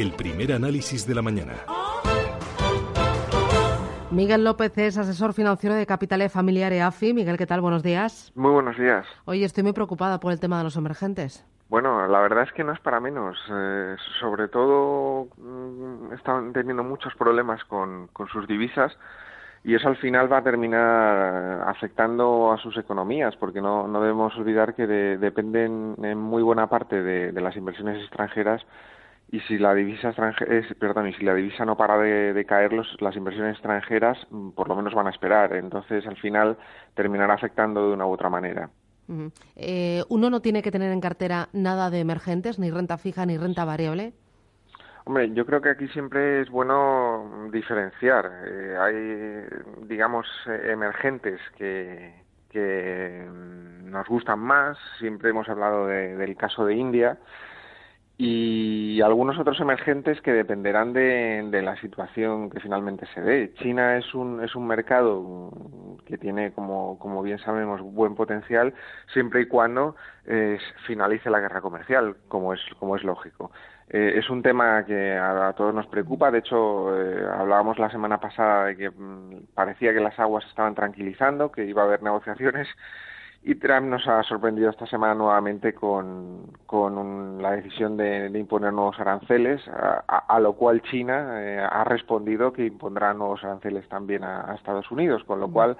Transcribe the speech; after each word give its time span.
El 0.00 0.12
primer 0.12 0.50
análisis 0.52 1.06
de 1.06 1.14
la 1.14 1.20
mañana. 1.20 1.52
Miguel 4.10 4.44
López 4.44 4.78
es 4.78 4.96
asesor 4.96 5.34
financiero 5.34 5.74
de 5.76 5.84
Capitale 5.84 6.30
Familiar 6.30 6.72
EAFI. 6.72 7.12
Miguel, 7.12 7.36
¿qué 7.36 7.44
tal? 7.46 7.60
Buenos 7.60 7.82
días. 7.82 8.32
Muy 8.34 8.50
buenos 8.50 8.78
días. 8.78 9.04
Oye, 9.26 9.44
estoy 9.44 9.62
muy 9.62 9.74
preocupada 9.74 10.18
por 10.18 10.32
el 10.32 10.40
tema 10.40 10.56
de 10.56 10.64
los 10.64 10.76
emergentes. 10.76 11.44
Bueno, 11.68 12.06
la 12.06 12.20
verdad 12.20 12.44
es 12.44 12.52
que 12.54 12.64
no 12.64 12.72
es 12.72 12.80
para 12.80 12.98
menos. 12.98 13.36
Eh, 13.52 13.96
sobre 14.20 14.48
todo 14.48 15.28
mm, 15.36 16.14
están 16.14 16.54
teniendo 16.54 16.82
muchos 16.82 17.14
problemas 17.16 17.62
con, 17.64 18.06
con 18.14 18.26
sus 18.28 18.48
divisas 18.48 18.96
y 19.64 19.74
eso 19.74 19.88
al 19.88 19.98
final 19.98 20.32
va 20.32 20.38
a 20.38 20.42
terminar 20.42 21.68
afectando 21.68 22.52
a 22.52 22.56
sus 22.56 22.74
economías, 22.78 23.36
porque 23.36 23.60
no, 23.60 23.86
no 23.86 24.00
debemos 24.00 24.34
olvidar 24.38 24.74
que 24.74 24.86
de- 24.86 25.18
dependen 25.18 25.94
en 26.02 26.16
muy 26.16 26.42
buena 26.42 26.68
parte 26.68 27.02
de, 27.02 27.32
de 27.32 27.40
las 27.42 27.54
inversiones 27.54 28.00
extranjeras 28.00 28.62
y 29.32 29.40
si 29.40 29.58
la 29.58 29.74
divisa 29.74 30.08
extranjera, 30.08 30.60
perdón, 30.78 31.08
y 31.08 31.14
si 31.14 31.24
la 31.24 31.34
divisa 31.34 31.64
no 31.64 31.76
para 31.76 31.96
de, 31.98 32.32
de 32.32 32.44
caer, 32.44 32.72
los- 32.72 32.96
las 33.00 33.14
inversiones 33.16 33.52
extranjeras 33.54 34.18
mm, 34.30 34.50
por 34.50 34.68
lo 34.68 34.74
menos 34.76 34.92
van 34.94 35.06
a 35.06 35.10
esperar. 35.10 35.54
Entonces, 35.54 36.06
al 36.06 36.16
final 36.16 36.56
terminará 36.94 37.34
afectando 37.34 37.86
de 37.88 37.94
una 37.94 38.06
u 38.06 38.10
otra 38.10 38.28
manera. 38.28 38.70
Ujú. 39.08 39.30
Eh, 39.56 40.02
¿Uno 40.08 40.30
no 40.30 40.40
tiene 40.40 40.62
que 40.62 40.70
tener 40.70 40.92
en 40.92 41.00
cartera 41.00 41.48
nada 41.52 41.90
de 41.90 42.00
emergentes, 42.00 42.58
ni 42.58 42.70
renta 42.70 42.98
fija 42.98 43.24
ni 43.26 43.36
renta 43.38 43.64
variable? 43.64 44.12
Hombre, 45.04 45.30
yo 45.32 45.46
creo 45.46 45.60
que 45.60 45.70
aquí 45.70 45.88
siempre 45.88 46.42
es 46.42 46.50
bueno 46.50 47.48
diferenciar. 47.52 48.30
Eh, 48.46 48.76
hay, 48.78 49.86
digamos, 49.88 50.26
emergentes 50.64 51.40
que, 51.56 52.14
que 52.50 53.26
mm, 53.28 53.90
nos 53.90 54.06
gustan 54.08 54.38
más. 54.40 54.76
Siempre 54.98 55.30
hemos 55.30 55.48
hablado 55.48 55.86
de- 55.86 56.16
del 56.16 56.36
caso 56.36 56.64
de 56.66 56.74
India 56.74 57.16
y 58.22 59.00
algunos 59.00 59.38
otros 59.38 59.58
emergentes 59.60 60.20
que 60.20 60.34
dependerán 60.34 60.92
de, 60.92 61.62
la 61.62 61.74
situación 61.80 62.50
que 62.50 62.60
finalmente 62.60 63.06
se 63.14 63.22
dé. 63.22 63.54
China 63.54 63.96
es 63.96 64.12
un, 64.14 64.44
es 64.44 64.54
un 64.54 64.66
mercado 64.66 65.50
que 66.04 66.18
tiene, 66.18 66.52
como, 66.52 66.98
como 66.98 67.22
bien 67.22 67.38
sabemos, 67.38 67.80
buen 67.80 68.14
potencial 68.14 68.74
siempre 69.14 69.40
y 69.40 69.46
cuando 69.46 69.96
eh, 70.26 70.58
finalice 70.86 71.30
la 71.30 71.40
guerra 71.40 71.62
comercial, 71.62 72.14
como 72.28 72.52
es, 72.52 72.60
como 72.78 72.94
es 72.94 73.04
lógico. 73.04 73.52
Eh, 73.88 74.18
es 74.18 74.28
un 74.28 74.42
tema 74.42 74.84
que 74.84 75.16
a, 75.16 75.54
todos 75.56 75.74
nos 75.74 75.86
preocupa. 75.86 76.30
De 76.30 76.40
hecho, 76.40 76.94
eh, 77.00 77.24
hablábamos 77.26 77.78
la 77.78 77.88
semana 77.88 78.20
pasada 78.20 78.66
de 78.66 78.76
que 78.76 78.90
mm, 78.90 79.46
parecía 79.54 79.94
que 79.94 80.00
las 80.00 80.18
aguas 80.18 80.44
estaban 80.44 80.74
tranquilizando, 80.74 81.50
que 81.50 81.64
iba 81.64 81.80
a 81.80 81.86
haber 81.86 82.02
negociaciones. 82.02 82.68
Y 83.42 83.54
Trump 83.54 83.86
nos 83.88 84.06
ha 84.06 84.22
sorprendido 84.22 84.68
esta 84.70 84.86
semana 84.86 85.14
nuevamente 85.14 85.72
con, 85.74 86.52
con 86.66 86.98
un- 86.98 87.40
la 87.40 87.52
decisión 87.52 87.96
de, 87.96 88.28
de 88.28 88.38
imponer 88.38 88.72
nuevos 88.72 89.00
aranceles, 89.00 89.66
a, 89.68 90.04
a- 90.06 90.18
a 90.36 90.40
lo 90.40 90.52
cual 90.54 90.82
China 90.82 91.40
eh, 91.42 91.58
ha 91.58 91.84
respondido 91.84 92.52
que 92.52 92.66
impondrá 92.66 93.14
nuevos 93.14 93.42
aranceles 93.42 93.88
también 93.88 94.24
a, 94.24 94.50
a 94.50 94.54
Estados 94.56 94.90
Unidos, 94.90 95.24
con 95.24 95.40
lo 95.40 95.50
cual 95.50 95.78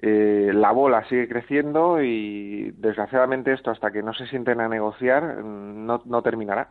eh, 0.00 0.50
la 0.54 0.72
bola 0.72 1.04
sigue 1.08 1.28
creciendo 1.28 2.02
y 2.02 2.72
desgraciadamente 2.78 3.52
esto 3.52 3.70
hasta 3.70 3.92
que 3.92 4.02
no 4.02 4.12
se 4.14 4.26
sienten 4.26 4.60
a 4.60 4.68
negociar 4.68 5.42
mm, 5.44 5.86
no, 5.86 6.02
no 6.06 6.22
terminará. 6.22 6.70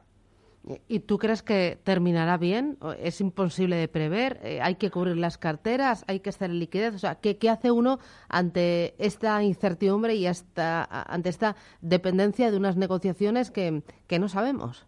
¿Y 0.87 0.99
tú 0.99 1.17
crees 1.17 1.43
que 1.43 1.79
terminará 1.83 2.37
bien? 2.37 2.77
¿O 2.81 2.91
¿Es 2.91 3.21
imposible 3.21 3.75
de 3.75 3.87
prever? 3.87 4.39
Eh, 4.43 4.59
¿Hay 4.61 4.75
que 4.75 4.91
cubrir 4.91 5.17
las 5.17 5.37
carteras? 5.37 6.03
¿Hay 6.07 6.19
que 6.19 6.29
estar 6.29 6.49
en 6.49 6.59
liquidez? 6.59 6.95
O 6.95 6.99
sea, 6.99 7.15
¿qué, 7.15 7.37
qué 7.37 7.49
hace 7.49 7.71
uno 7.71 7.99
ante 8.27 8.95
esta 8.97 9.41
incertidumbre 9.43 10.15
y 10.15 10.27
ante 10.27 11.29
esta 11.29 11.55
dependencia 11.81 12.51
de 12.51 12.57
unas 12.57 12.75
negociaciones 12.75 13.51
que 13.51 13.81
no 14.19 14.29
sabemos? 14.29 14.85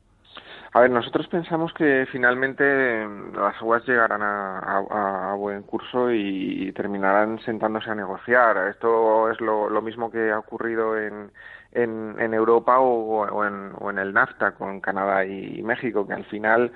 A 0.71 0.81
ver, 0.81 0.91
nosotros 0.91 1.27
pensamos 1.27 1.73
que 1.73 2.05
finalmente 2.11 2.63
mm, 2.63 3.35
las 3.35 3.55
aguas 3.57 3.83
llegarán 3.87 4.21
a, 4.21 5.33
buen 5.35 5.63
curso 5.63 6.11
y, 6.11 6.71
terminarán 6.73 7.39
sentándose 7.39 7.89
a 7.89 7.95
negociar. 7.95 8.69
Esto 8.69 9.31
es 9.31 9.41
lo, 9.41 9.81
mismo 9.81 10.11
que 10.11 10.31
ha 10.31 10.37
ocurrido 10.39 10.97
en, 10.97 11.31
en, 11.71 12.33
Europa 12.33 12.79
o, 12.79 13.21
o 13.21 13.45
en, 13.45 13.71
o 13.79 13.89
en 13.89 13.97
el 13.99 14.13
NAFTA 14.13 14.51
con 14.51 14.79
Canadá 14.81 15.25
y 15.25 15.61
México, 15.63 16.05
que 16.05 16.13
al 16.13 16.25
final 16.25 16.71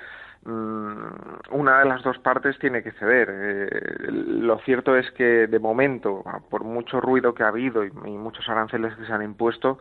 mm, 0.46 0.98
una 1.52 1.80
de 1.80 1.86
las 1.86 2.02
dos 2.04 2.18
partes 2.20 2.58
tiene 2.60 2.82
que 2.82 2.94
ceder. 2.94 3.30
Eh, 3.32 4.08
lo 4.10 4.58
cierto 4.60 4.96
es 4.98 5.10
que 5.12 5.48
de 5.48 5.60
momento, 5.60 6.24
por 6.50 6.64
mucho 6.64 7.00
ruido 7.00 7.36
que 7.36 7.44
ha 7.44 7.50
habido 7.50 7.84
y, 7.86 7.90
y 8.06 8.18
muchos 8.18 8.48
aranceles 8.50 8.96
que 8.96 9.06
se 9.06 9.14
han 9.14 9.22
impuesto, 9.22 9.80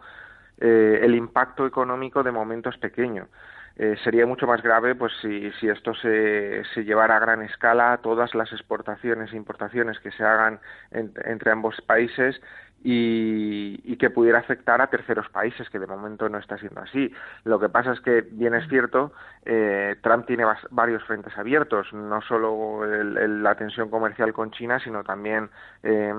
eh, 0.58 1.00
el 1.02 1.14
impacto 1.14 1.66
económico 1.66 2.22
de 2.22 2.30
momento 2.30 2.68
es 2.68 2.78
pequeño. 2.78 3.28
Eh, 3.76 3.96
sería 4.04 4.26
mucho 4.26 4.46
más 4.46 4.62
grave 4.62 4.94
pues 4.94 5.12
si, 5.22 5.50
esto 5.68 5.94
se, 5.94 6.62
se 6.74 6.84
llevara 6.84 7.16
a 7.16 7.20
gran 7.20 7.42
escala 7.42 7.98
todas 8.02 8.34
las 8.34 8.52
exportaciones 8.52 9.32
e 9.32 9.36
importaciones 9.36 9.98
que 10.00 10.10
se 10.12 10.24
hagan 10.24 10.60
en- 10.90 11.12
entre 11.24 11.50
ambos 11.52 11.80
países 11.82 12.40
y, 12.84 13.96
que 13.96 14.10
pudiera 14.10 14.38
afectar 14.40 14.80
a 14.80 14.88
terceros 14.88 15.28
países, 15.28 15.70
que 15.70 15.78
de 15.78 15.86
momento 15.86 16.28
no 16.28 16.38
está 16.38 16.58
siendo 16.58 16.80
así. 16.80 17.12
Lo 17.44 17.60
que 17.60 17.68
pasa 17.68 17.92
es 17.92 18.00
que, 18.00 18.22
bien 18.22 18.54
es 18.54 18.68
cierto, 18.68 19.12
eh, 19.44 19.96
Trump 20.02 20.26
tiene 20.26 20.44
varios 20.70 21.04
frentes 21.04 21.36
abiertos, 21.38 21.92
no 21.92 22.20
solo 22.22 22.84
la 22.84 23.54
tensión 23.54 23.88
comercial 23.90 24.32
con 24.32 24.50
China, 24.50 24.80
sino 24.80 25.04
también 25.04 25.50
eh, 25.84 26.12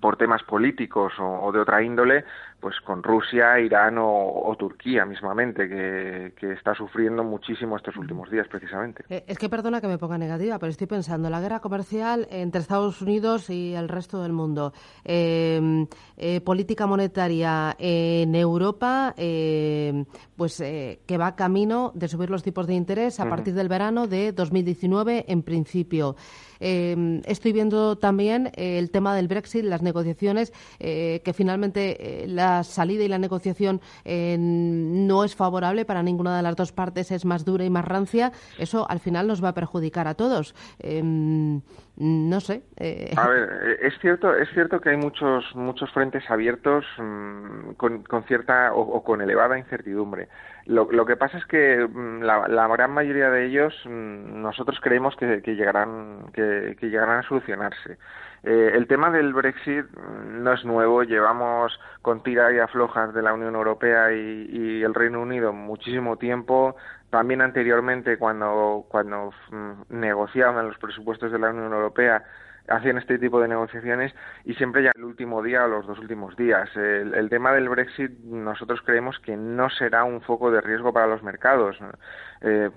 por 0.00 0.16
temas 0.16 0.42
políticos 0.42 1.12
o 1.18 1.50
de 1.52 1.60
otra 1.60 1.82
índole, 1.82 2.24
pues 2.60 2.76
con 2.84 3.02
Rusia, 3.02 3.58
Irán 3.58 3.98
o, 3.98 4.42
o 4.44 4.56
Turquía 4.56 5.04
mismamente, 5.06 5.68
que, 5.68 6.32
que 6.38 6.52
está 6.52 6.74
sufriendo 6.74 7.24
muchísimo 7.24 7.76
estos 7.76 7.96
últimos 7.96 8.30
días 8.30 8.46
precisamente. 8.48 9.04
Eh, 9.08 9.24
Es 9.26 9.38
que 9.38 9.48
perdona 9.48 9.80
que 9.80 9.88
me 9.88 9.98
ponga 9.98 10.18
negativa, 10.18 10.58
pero 10.58 10.70
estoy 10.70 10.86
pensando 10.86 11.30
la 11.30 11.40
guerra 11.40 11.60
comercial 11.60 12.26
entre 12.30 12.60
Estados 12.60 13.00
Unidos 13.02 13.50
y 13.50 13.74
el 13.74 13.88
resto 13.88 14.22
del 14.22 14.32
mundo, 14.32 14.72
eh, 15.04 15.86
eh, 16.16 16.40
política 16.42 16.86
monetaria 16.86 17.74
en 17.78 18.34
Europa, 18.34 19.14
eh, 19.16 20.04
pues 20.36 20.60
eh, 20.60 21.00
que 21.06 21.18
va 21.18 21.36
camino 21.36 21.92
de 21.94 22.08
subir 22.08 22.30
los 22.30 22.42
tipos 22.42 22.66
de 22.66 22.74
interés 22.74 23.20
a 23.20 23.28
partir 23.28 23.54
del 23.54 23.68
verano 23.68 24.06
de 24.06 24.32
2019 24.32 25.24
en 25.28 25.42
principio. 25.42 26.16
Eh, 26.62 27.22
estoy 27.24 27.52
viendo 27.52 27.96
también 27.96 28.50
el 28.54 28.90
tema 28.90 29.14
del 29.16 29.28
Brexit, 29.28 29.64
las 29.64 29.80
negociaciones, 29.82 30.52
eh, 30.78 31.22
que 31.24 31.32
finalmente 31.32 32.24
eh, 32.24 32.26
la 32.50 32.64
salida 32.64 33.04
y 33.04 33.08
la 33.08 33.18
negociación 33.18 33.80
eh, 34.04 34.36
no 34.38 35.24
es 35.24 35.34
favorable 35.34 35.84
para 35.84 36.02
ninguna 36.02 36.36
de 36.36 36.42
las 36.42 36.56
dos 36.56 36.72
partes, 36.72 37.10
es 37.10 37.24
más 37.24 37.44
dura 37.44 37.64
y 37.64 37.70
más 37.70 37.84
rancia. 37.84 38.32
Eso 38.58 38.88
al 38.90 39.00
final 39.00 39.26
nos 39.26 39.42
va 39.42 39.50
a 39.50 39.54
perjudicar 39.54 40.06
a 40.08 40.14
todos. 40.14 40.54
Eh, 40.80 41.60
no 42.00 42.40
sé. 42.40 42.62
eh, 42.78 43.12
A 43.14 43.28
ver, 43.28 43.48
eh, 43.62 43.76
es 43.82 43.98
cierto, 44.00 44.34
es 44.34 44.48
cierto 44.54 44.80
que 44.80 44.88
hay 44.90 44.96
muchos 44.96 45.44
muchos 45.54 45.92
frentes 45.92 46.28
abiertos 46.30 46.86
mm, 46.98 47.72
con, 47.76 48.02
con 48.04 48.24
cierta 48.24 48.72
o, 48.72 49.04
con 49.04 49.20
elevada 49.20 49.58
incertidumbre. 49.58 50.28
Lo, 50.64 50.90
lo 50.90 51.04
que 51.04 51.16
pasa 51.16 51.36
es 51.36 51.44
que 51.44 51.86
mm, 51.86 52.22
la, 52.22 52.48
la 52.48 52.66
gran 52.68 52.92
mayoría 52.92 53.28
de 53.30 53.44
ellos 53.46 53.74
mm, 53.84 54.40
nosotros 54.40 54.80
creemos 54.80 55.14
que, 55.16 55.42
que 55.42 55.54
llegarán 55.56 56.30
que, 56.32 56.74
que 56.80 56.88
llegarán 56.88 57.18
a 57.18 57.28
solucionarse. 57.28 57.98
Eh, 58.44 58.72
el 58.74 58.86
tema 58.86 59.10
del 59.10 59.34
Brexit 59.34 59.84
no 60.40 60.54
es 60.54 60.64
nuevo, 60.64 61.02
llevamos 61.02 61.78
con 62.00 62.22
tira 62.22 62.50
y 62.50 62.58
aflojas 62.58 63.12
de 63.12 63.20
la 63.20 63.34
Unión 63.34 63.54
Europea 63.54 64.12
y, 64.14 64.48
y 64.50 64.82
el 64.82 64.94
Reino 64.94 65.20
Unido 65.20 65.52
muchísimo 65.52 66.16
tiempo. 66.16 66.74
También 67.10 67.42
anteriormente, 67.42 68.16
cuando, 68.18 68.86
cuando 68.88 69.32
mm, 69.50 69.82
negociaban 69.90 70.68
los 70.68 70.78
presupuestos 70.78 71.32
de 71.32 71.38
la 71.38 71.50
Unión 71.50 71.72
Europea, 71.72 72.24
hacen 72.68 72.98
este 72.98 73.18
tipo 73.18 73.40
de 73.40 73.48
negociaciones 73.48 74.14
y 74.44 74.54
siempre 74.54 74.84
ya 74.84 74.92
el 74.94 75.04
último 75.04 75.42
día 75.42 75.64
o 75.64 75.68
los 75.68 75.86
dos 75.86 75.98
últimos 75.98 76.36
días. 76.36 76.70
El, 76.76 77.28
tema 77.28 77.52
del 77.52 77.68
Brexit 77.68 78.12
nosotros 78.20 78.80
creemos 78.84 79.18
que 79.18 79.36
no 79.36 79.68
será 79.70 80.04
un 80.04 80.20
foco 80.20 80.50
de 80.50 80.60
riesgo 80.60 80.92
para 80.92 81.08
los 81.08 81.22
mercados, 81.22 81.76
eh, 82.42 82.70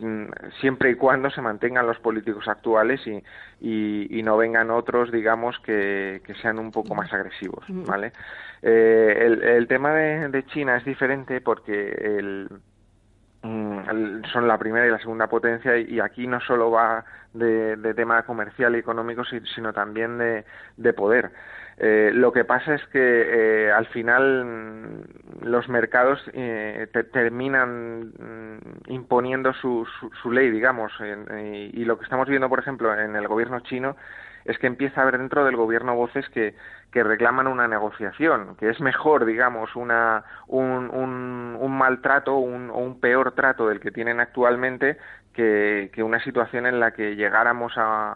siempre 0.59 0.91
y 0.91 0.95
cuando 0.95 1.29
se 1.29 1.41
mantengan 1.41 1.85
los 1.85 1.99
políticos 1.99 2.47
actuales 2.47 3.01
y, 3.05 3.23
y, 3.61 4.23
no 4.23 4.35
vengan 4.35 4.71
otros, 4.71 5.11
digamos, 5.11 5.59
que, 5.59 6.21
que, 6.25 6.33
sean 6.35 6.57
un 6.59 6.71
poco 6.71 6.95
más 6.95 7.13
agresivos, 7.13 7.63
¿vale? 7.69 8.13
Eh, 8.61 9.17
el, 9.21 9.43
el, 9.43 9.67
tema 9.67 9.93
de, 9.93 10.29
de 10.29 10.45
China 10.45 10.77
es 10.77 10.85
diferente 10.85 11.41
porque 11.41 11.89
el 11.89 12.49
Mm, 12.49 12.72
son 13.43 14.47
la 14.47 14.57
primera 14.57 14.87
y 14.87 14.91
la 14.91 14.99
segunda 14.99 15.27
potencia 15.27 15.77
y, 15.77 15.99
aquí 15.99 16.27
no 16.27 16.39
solo 16.39 16.71
va 16.71 17.03
de, 17.33 17.93
tema 17.93 18.23
comercial 18.23 18.75
y 18.75 18.79
económico 18.79 19.23
sino 19.25 19.73
también 19.73 20.17
de, 20.17 20.93
poder. 20.93 21.31
Eh, 21.77 22.11
lo 22.13 22.31
que 22.31 22.45
pasa 22.45 22.75
es 22.75 22.85
que 22.87 22.99
eh, 23.65 23.71
al 23.71 23.87
final 23.87 24.45
mm, 24.45 25.45
los 25.45 25.67
mercados 25.69 26.23
eh, 26.33 26.87
terminan 27.11 28.13
mm, 28.17 28.91
imponiendo 28.91 29.53
su, 29.53 29.85
su, 30.21 30.31
ley, 30.31 30.51
digamos, 30.51 30.93
y 31.73 31.83
lo 31.83 31.97
que 31.97 32.03
estamos 32.03 32.29
viendo, 32.29 32.47
por 32.47 32.59
ejemplo, 32.59 32.97
en 32.97 33.15
el 33.15 33.27
gobierno 33.27 33.59
chino 33.61 33.97
es 34.45 34.57
que 34.59 34.67
empieza 34.67 34.99
a 34.99 35.03
haber 35.03 35.17
dentro 35.17 35.45
del 35.45 35.55
gobierno 35.55 35.95
voces 35.95 36.27
que, 36.29 36.55
que 36.93 37.03
reclaman 37.03 37.47
una 37.47 37.67
negociación, 37.67 38.55
que 38.55 38.69
es 38.69 38.79
mejor, 38.79 39.25
digamos, 39.25 39.75
una, 39.75 40.23
un, 40.47 40.91
un, 40.91 41.77
maltrato 41.77 42.35
o 42.35 42.39
un 42.39 42.99
peor 42.99 43.31
trato 43.31 43.67
del 43.67 43.79
que 43.79 43.89
tienen 43.89 44.19
actualmente 44.19 44.97
que, 45.33 46.03
una 46.03 46.23
situación 46.23 46.65
en 46.65 46.79
la 46.79 46.91
que 46.91 47.15
llegáramos 47.15 47.73
a, 47.75 48.13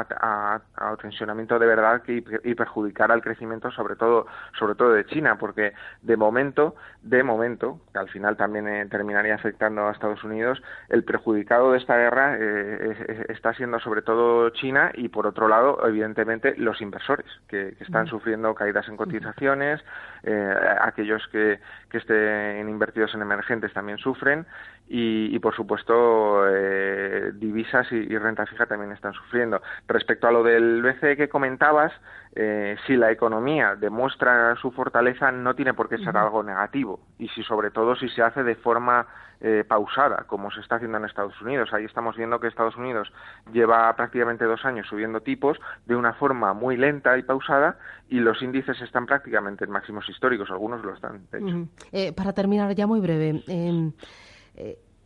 a, 0.00 0.60
tensionamiento 1.00 1.58
de 1.58 1.66
verdad 1.66 2.02
que, 2.02 2.24
y 2.44 2.54
perjudicara 2.54 3.14
el 3.14 3.22
crecimiento 3.22 3.70
sobre 3.70 3.96
todo 3.96 4.26
sobre 4.58 4.74
todo 4.74 4.92
de 4.92 5.06
China 5.06 5.36
porque 5.38 5.72
de 6.02 6.16
momento 6.16 6.74
de 7.02 7.22
momento 7.22 7.80
que 7.92 7.98
al 7.98 8.08
final 8.08 8.36
también 8.36 8.68
eh, 8.68 8.86
terminaría 8.86 9.34
afectando 9.34 9.86
a 9.86 9.92
Estados 9.92 10.22
Unidos 10.24 10.62
el 10.88 11.04
perjudicado 11.04 11.72
de 11.72 11.78
esta 11.78 11.96
guerra 11.96 12.36
eh, 12.38 13.26
está 13.28 13.54
siendo 13.54 13.78
sobre 13.80 14.02
todo 14.02 14.50
China 14.50 14.90
y 14.94 15.08
por 15.08 15.26
otro 15.26 15.48
lado 15.48 15.86
evidentemente 15.86 16.54
los 16.56 16.80
inversores 16.80 17.26
que, 17.48 17.76
están 17.80 18.06
sufriendo 18.06 18.54
caídas 18.54 18.88
en 18.88 18.96
cotizaciones 18.96 19.80
eh, 20.22 20.54
aquellos 20.80 21.26
que, 21.28 21.60
que 21.90 21.98
estén 21.98 22.68
invertidos 22.68 23.14
en 23.14 23.22
emergentes 23.22 23.72
también 23.72 23.98
sufren 23.98 24.46
y, 24.90 25.38
por 25.40 25.54
supuesto 25.54 26.48
eh, 26.48 27.32
divisas 27.34 27.90
y, 27.92 28.16
renta 28.16 28.46
fija 28.46 28.66
también 28.66 28.92
están 28.92 29.12
sufriendo. 29.12 29.60
Respecto 29.86 30.26
a 30.26 30.32
lo 30.32 30.42
del 30.42 30.82
BCE 30.82 31.16
que 31.16 31.28
comentabas, 31.28 31.92
eh, 32.34 32.76
si 32.86 32.96
la 32.96 33.10
economía 33.10 33.74
demuestra 33.74 34.56
su 34.56 34.70
fortaleza 34.70 35.30
no 35.30 35.54
tiene 35.54 35.74
por 35.74 35.88
qué 35.88 35.98
ser 35.98 36.16
algo 36.16 36.42
negativo 36.42 37.00
y 37.18 37.28
si 37.28 37.42
sobre 37.42 37.70
todo 37.70 37.96
si 37.96 38.08
se 38.10 38.22
hace 38.22 38.42
de 38.42 38.54
forma 38.54 39.06
eh, 39.40 39.64
pausada 39.66 40.24
como 40.26 40.50
se 40.50 40.60
está 40.60 40.76
haciendo 40.76 40.98
en 40.98 41.04
Estados 41.04 41.40
Unidos. 41.42 41.70
Ahí 41.72 41.84
estamos 41.84 42.16
viendo 42.16 42.40
que 42.40 42.48
Estados 42.48 42.76
Unidos 42.76 43.12
lleva 43.52 43.94
prácticamente 43.94 44.44
dos 44.44 44.64
años 44.64 44.86
subiendo 44.88 45.20
tipos 45.20 45.58
de 45.86 45.96
una 45.96 46.14
forma 46.14 46.54
muy 46.54 46.76
lenta 46.76 47.18
y 47.18 47.22
pausada 47.22 47.78
y 48.08 48.20
los 48.20 48.40
índices 48.42 48.80
están 48.80 49.06
prácticamente 49.06 49.64
en 49.64 49.70
máximos 49.70 50.08
históricos, 50.08 50.50
algunos 50.50 50.82
lo 50.82 50.94
están. 50.94 51.26
De 51.30 51.38
hecho. 51.38 52.14
para 52.14 52.32
terminar 52.32 52.74
ya 52.74 52.86
muy 52.86 53.00
breve. 53.00 53.42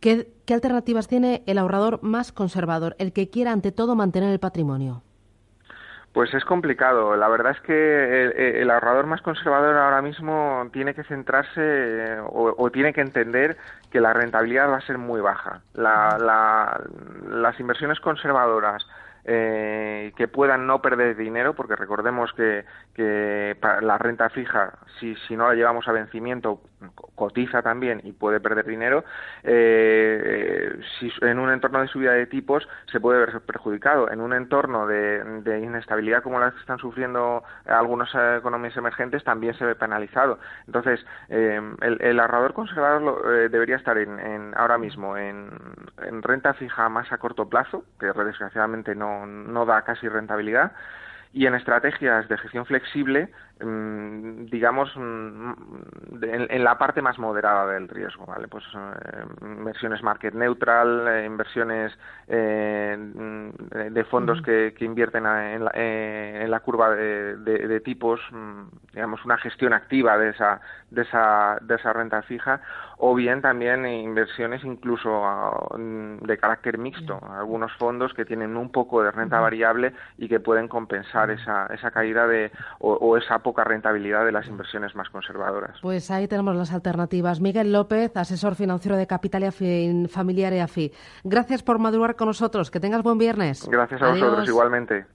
¿Qué, 0.03 0.27
alternativas 0.53 1.07
tiene 1.07 1.43
el 1.45 1.57
ahorrador 1.57 2.03
más 2.03 2.33
conservador, 2.33 2.93
el 2.99 3.13
que 3.13 3.29
quiera 3.29 3.53
ante 3.53 3.71
todo 3.71 3.95
mantener 3.95 4.33
el 4.33 4.39
patrimonio? 4.39 5.01
Pues 6.11 6.33
es 6.33 6.43
complicado. 6.43 7.15
La 7.15 7.29
verdad 7.29 7.53
es 7.53 7.61
que 7.61 8.61
el, 8.61 8.69
ahorrador 8.69 9.05
más 9.05 9.21
conservador 9.21 9.77
ahora 9.77 10.01
mismo 10.01 10.69
tiene 10.73 10.93
que 10.93 11.05
centrarse 11.05 11.61
eh, 11.61 12.17
o, 12.21 12.69
tiene 12.69 12.91
que 12.91 12.99
entender 12.99 13.55
que 13.91 14.01
la 14.01 14.11
rentabilidad 14.11 14.69
va 14.69 14.77
a 14.77 14.81
ser 14.81 14.97
muy 14.97 15.21
baja. 15.21 15.61
las 15.73 17.59
inversiones 17.59 18.01
conservadoras 18.01 18.85
eh, 19.25 20.11
que 20.17 20.27
puedan 20.27 20.67
no 20.67 20.81
perder 20.81 21.15
dinero, 21.15 21.53
porque 21.53 21.75
recordemos 21.75 22.33
que, 22.33 22.65
que 22.93 23.57
la 23.81 23.97
renta 23.97 24.29
fija, 24.29 24.79
si, 24.99 25.15
si 25.27 25.35
no 25.35 25.47
la 25.47 25.55
llevamos 25.55 25.87
a 25.87 25.91
vencimiento, 25.93 26.61
cotiza 27.15 27.61
también 27.61 28.01
y 28.03 28.11
puede 28.11 28.39
perder 28.39 28.65
dinero, 28.65 29.05
eh, 29.43 30.77
si 30.99 31.11
en 31.21 31.39
un 31.39 31.51
entorno 31.51 31.81
de 31.81 31.87
subida 31.87 32.11
de 32.11 32.25
tipos 32.25 32.67
se 32.91 32.99
puede 32.99 33.19
ver 33.19 33.41
perjudicado. 33.41 34.11
En 34.11 34.19
un 34.21 34.33
entorno 34.33 34.87
de, 34.87 35.23
inestabilidad 35.63 36.23
como 36.23 36.39
la 36.39 36.51
que 36.51 36.59
están 36.59 36.79
sufriendo 36.79 37.43
algunas 37.65 38.09
economías 38.37 38.75
emergentes, 38.75 39.23
también 39.23 39.53
se 39.55 39.65
ve 39.65 39.75
penalizado. 39.75 40.39
Entonces, 40.67 41.05
eh, 41.29 41.61
el, 41.81 42.01
el, 42.01 42.19
ahorrador 42.19 42.53
conservador 42.53 43.21
eh, 43.33 43.49
debería 43.49 43.77
estar 43.77 43.97
en, 43.97 44.19
en, 44.19 44.53
ahora 44.57 44.77
mismo 44.77 45.17
en, 45.17 45.49
en 46.05 46.21
renta 46.21 46.53
fija 46.53 46.89
más 46.89 47.11
a 47.11 47.17
corto 47.17 47.47
plazo, 47.47 47.85
que 47.99 48.07
desgraciadamente 48.07 48.95
no 48.95 49.12
no, 49.25 49.65
da 49.65 49.81
casi 49.81 50.07
rentabilidad 50.07 50.71
y 51.33 51.47
en 51.47 51.55
estrategias 51.55 52.29
de 52.29 52.37
gestión 52.37 52.65
flexible 52.65 53.29
Mm, 53.63 54.45
digamos, 54.45 54.91
mm, 54.95 55.53
en, 56.23 56.63
la 56.63 56.77
parte 56.77 57.01
más 57.01 57.19
moderada 57.19 57.67
del 57.67 57.87
riesgo, 57.87 58.25
¿vale? 58.25 58.47
Pues 58.47 58.63
eh, 58.75 59.25
inversiones 59.41 60.01
market 60.01 60.33
neutral, 60.33 61.07
eh, 61.07 61.25
inversiones 61.25 61.97
eh, 62.27 62.97
mm, 62.97 63.49
de 63.93 64.03
fondos 64.05 64.41
que, 64.41 64.73
invierten 64.81 65.25
en 65.25 66.51
la, 66.51 66.59
curva 66.59 66.93
de, 66.93 67.81
tipos, 67.85 68.19
digamos, 68.91 69.23
una 69.23 69.37
gestión 69.37 69.71
activa 69.73 70.17
de 70.17 70.29
esa, 70.29 70.59
de 70.91 71.03
esa, 71.03 71.57
de 71.61 71.75
esa 71.75 71.93
renta 71.93 72.21
fija, 72.23 72.59
o 72.97 73.15
bien 73.15 73.41
también 73.41 73.85
inversiones 73.85 74.63
incluso 74.63 75.23
de 76.21 76.37
carácter 76.37 76.77
mixto, 76.77 77.19
algunos 77.31 77.71
fondos 77.73 78.13
que 78.13 78.25
tienen 78.25 78.57
un 78.57 78.71
poco 78.71 79.03
de 79.03 79.11
renta 79.11 79.39
variable 79.39 79.93
y 80.17 80.27
que 80.27 80.39
pueden 80.39 80.67
compensar 80.67 81.22
esa, 81.31 81.67
esa 81.67 81.91
caída 81.91 82.27
de, 82.27 82.51
o, 82.79 82.93
o 82.93 83.17
esa 83.17 83.39
poca 83.39 83.63
rentabilidad 83.63 84.25
de 84.25 84.31
las 84.31 84.47
inversiones 84.47 84.95
más 84.95 85.09
conservadoras. 85.09 85.77
Pues 85.81 86.09
ahí 86.11 86.27
tenemos 86.27 86.55
las 86.55 86.73
alternativas. 86.73 87.39
Miguel 87.39 87.71
López, 87.71 88.15
asesor 88.15 88.55
financiero 88.55 88.97
de 88.97 89.07
Capital 89.07 89.43
Familiar 90.09 90.53
y 90.53 90.59
AFI. 90.59 90.91
Gracias 91.23 91.63
por 91.63 91.79
madurar 91.79 92.15
con 92.15 92.27
nosotros. 92.27 92.71
Que 92.71 92.79
tengas 92.79 93.03
buen 93.03 93.17
viernes. 93.17 93.67
Gracias 93.69 94.01
a 94.01 94.09
vosotros 94.09 94.47
igualmente. 94.47 95.05